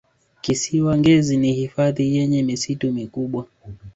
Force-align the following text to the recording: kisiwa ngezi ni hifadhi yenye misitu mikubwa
kisiwa 0.41 0.97
ngezi 0.97 1.37
ni 1.37 1.53
hifadhi 1.53 2.15
yenye 2.15 2.43
misitu 2.43 2.93
mikubwa 2.93 3.47